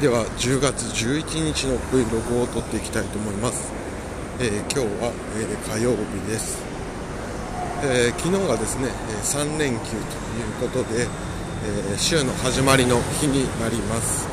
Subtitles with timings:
[0.00, 3.72] では10月11日の Vlog を撮っていきたいと思います、
[4.38, 6.62] えー今日は、えー火曜日です、
[7.82, 8.90] えー昨日がですね
[9.26, 10.06] 3連休という
[10.60, 14.28] ことで、えー週の始まりの日になります。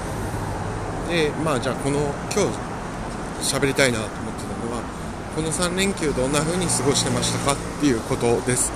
[1.09, 4.83] でまあじゃあこの今日喋りたいなと思ってたのは
[5.35, 8.71] この3連休どんな風に過ごしてましたかっていうことです。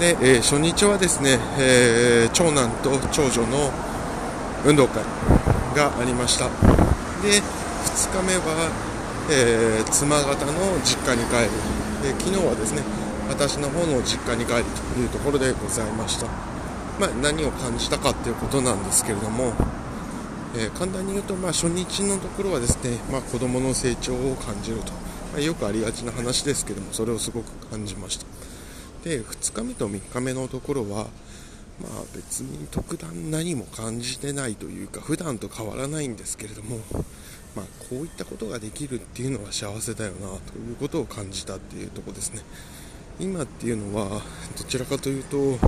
[0.00, 3.70] で、え初日はですね、え長男と長女の
[4.66, 5.04] 運動会。
[5.74, 6.48] がありました。
[7.22, 8.70] で2日目は、
[9.30, 10.52] えー妻方の
[10.84, 11.50] 実家に帰る。
[12.02, 12.82] で昨日はですね
[13.28, 14.64] 私の方の実家に帰る
[14.94, 16.26] というところでございました、
[16.98, 19.52] まあ、何を感じたかっていうことなんですけれども、
[20.56, 24.92] えー簡単に言うと、まあ、初日のところはですね、まあ、子供の成長を感じると、
[25.32, 28.26] まあよくありがちな話ですけどもそれをすごく感じました。
[29.04, 31.06] で2日目と3日目のところは
[31.82, 36.78] まあ別に特段何も感じてないというか普段と変わらないんですけれども
[37.56, 42.42] まあこういったことができるっていうのは幸せだよなということを感じたっていうとこですね。
[43.18, 44.22] 今っていうのは
[44.56, 45.58] どちらかというと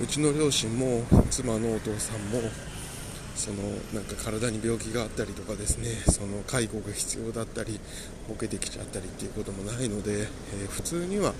[0.00, 2.40] うちの両親も妻のお父さんも
[3.34, 3.56] その
[3.92, 7.80] なんか体に病気があったりとかですねその介護が必要だったり
[8.28, 10.26] ボケてきちゃったりっていうこともないので、えー
[10.68, 11.32] 普通には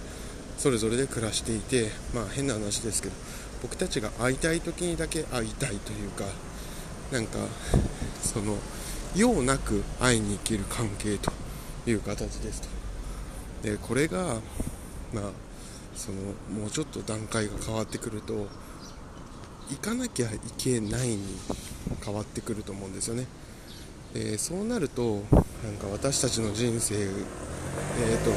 [0.58, 3.14] それぞれで暮らしていてまあ変な話ですけど
[3.62, 6.24] 僕たちが会いたい時にだけ会いたいというか
[7.10, 7.38] なんか
[8.22, 8.56] その
[9.14, 11.32] 用なく会いに行ける関係と
[11.86, 12.68] いう形ですと。
[13.62, 14.36] でこれが
[15.12, 15.30] まあ
[15.94, 16.18] その
[16.60, 18.48] もうちょっと段階が変わってくると
[19.70, 21.18] 行かなきゃいけないに
[22.04, 23.26] 変わってくると思うんですよね。
[24.12, 25.22] でそうなると
[25.64, 27.08] なんか私たちの人生、えー、
[28.24, 28.30] と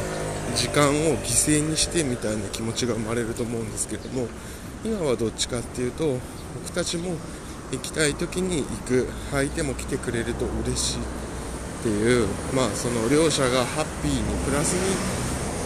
[0.56, 4.28] 時間を犠牲にしてみたいな気持ちが生まれると思うんですけども
[4.84, 6.18] 今はどっちかっていうと
[6.64, 7.16] 僕たちも
[7.72, 9.08] 行きたい時に行く。
[9.32, 14.96] 相手も来てくれると嬉しいっていうまあその両者がハッピーにプラスに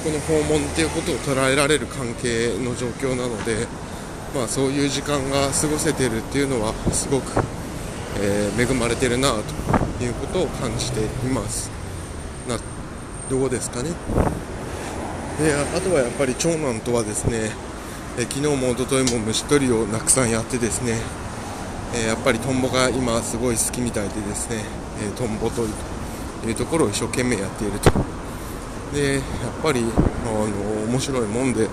[0.03, 3.67] この訪問っていうことを捉えられる関係の状況なので
[4.35, 7.31] まあそういう時間が過ごせてるっていうのはすごく、
[8.19, 9.31] えー恵まれてるな
[9.97, 11.71] ということを感じています。
[12.47, 12.59] な
[13.29, 13.91] どうですかね？
[15.39, 17.51] であとはやっぱり長男とはですね、
[18.15, 20.99] え昨日も一昨日も虫取りをたくさんやってですね、
[21.95, 24.63] えやっぱりトンボが今すごい好きみたいでですね、
[25.01, 25.73] えトンボ取り
[26.43, 27.89] というところを一生懸命やっていると。
[28.93, 29.23] でやっ
[29.63, 31.67] ぱりあの面白いもんで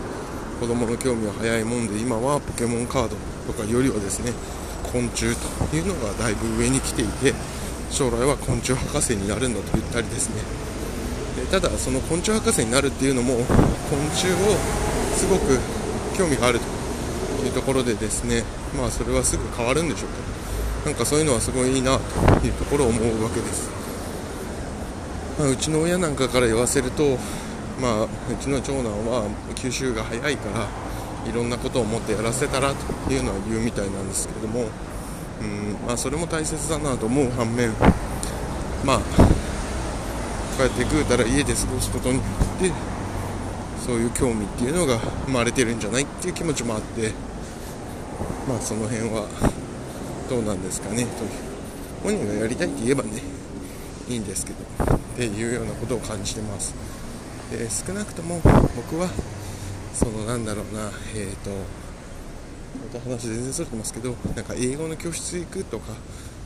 [0.59, 4.33] 子供の興味は早いもんで今はポケモンカードとかよりはですね
[4.91, 7.35] 昆虫というのがだいぶ上に来ていて
[7.91, 10.41] 将来は昆虫博士になるんだと言ったりですね。
[11.37, 13.35] でただその昆虫博士になるっていうのも
[13.91, 14.57] 昆虫を
[15.15, 15.80] すごく
[16.21, 18.45] 興味があるというところでですね
[18.77, 20.17] まあそれはすぐ変わるんでしょうけ
[20.85, 23.71] どなんかそういうのはすごいいいなというところを思うわけです、
[25.39, 27.17] まあ、うちの親なんかから言わせると
[27.81, 28.09] まあう
[28.39, 30.69] ちの長男は吸収が早いから
[31.31, 34.69] いろんなことをもってやらせたらというのは言うみたいなんですけれども
[35.41, 37.71] うんまあそれも大切だなと思う反面
[38.85, 39.05] まあこ
[40.59, 42.23] うやってぐうたら家で過ごすことによ
[42.59, 43.00] って
[43.87, 47.13] そういう興味っていうのが生まれてるんじゃないっていう気持ちもあって
[48.49, 49.27] まあその辺は
[50.29, 51.51] どうなんですかねという。
[52.03, 53.23] 本人がやりたいって言えばね
[54.09, 56.75] いいんですけどっていうようなことを感じてます。
[57.51, 58.41] で少なくとも
[58.77, 59.09] 僕は
[59.93, 61.51] そのなんだろうなえっ、と
[62.95, 65.93] また話全然それてますけどなんか英語の教室行くとか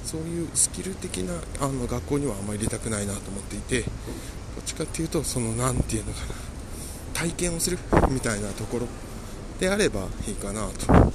[0.05, 3.91] そういうスキル的なあの学校にはあんまり入れたくないなと思っていてどっ
[4.65, 6.54] ちかっていうとそのなんていうのかな。
[7.25, 7.79] 体験をする？
[8.11, 8.87] みたいなところ
[9.59, 10.87] であればいいかなと。
[10.87, 11.11] だか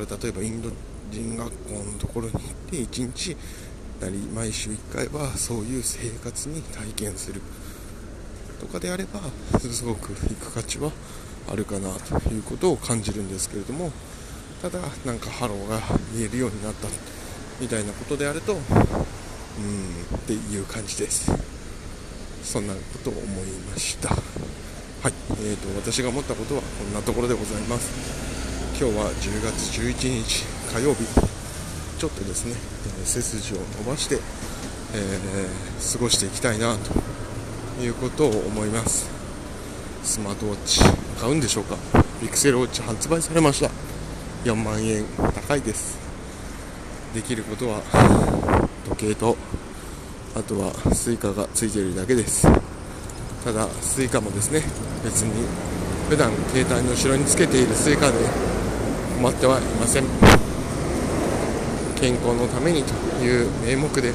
[0.22, 0.70] 例えばインド
[1.10, 3.36] 人学校のところに行って1日
[4.00, 7.42] なり毎週1回はそういう生活に体験する。
[8.58, 9.20] とかであれば
[9.60, 10.90] すごく行く価値は
[11.52, 13.92] あるかなということを感じるんですけれども
[14.62, 15.78] ただなんかハローが
[16.14, 16.88] 見えるようになった
[17.60, 18.62] みたいなことであるとうーん
[20.16, 21.30] っていう感じです。
[22.42, 23.26] そんなことを思い
[23.70, 24.10] ました。
[25.04, 25.12] はい。
[25.32, 27.92] えー、と私が思ったことはこんなところでございます。
[28.80, 31.04] 今日は10月11日火曜日。
[31.98, 32.54] ちょっとですね、
[33.04, 34.18] 背筋を伸ばして、
[34.94, 39.10] えー過ごしていきたいなということを思います。
[40.04, 40.80] スマートウォッチ
[41.20, 41.76] 買うんでしょうか？
[42.22, 43.70] Pixel Watch 発売されました。
[44.44, 45.04] 4万円
[45.34, 45.98] 高いです。
[47.14, 47.82] できることは
[48.88, 49.36] 時計と
[50.34, 52.48] あとは Suica がついているだけです。
[53.44, 54.62] ただ Suica もですね
[55.04, 55.46] 別に
[56.08, 58.14] 普段携帯の後ろにつけている Suica で
[59.18, 60.04] 困ってはいません。
[61.96, 62.92] 健康のためにと
[63.22, 64.12] いう名目で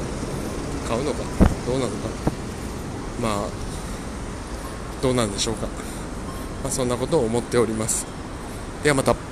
[0.86, 1.18] 買うのか
[1.66, 1.96] どうなのか。
[3.20, 3.48] まあ
[5.02, 5.66] どうなんでしょうか、
[6.62, 8.06] まあ、そんなことを思っております。
[8.82, 9.29] ではまた。